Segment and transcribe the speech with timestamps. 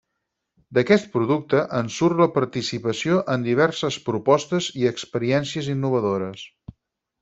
[0.77, 6.53] D'aquest producte en surt la participació en diverses propostes i experiències innovadores.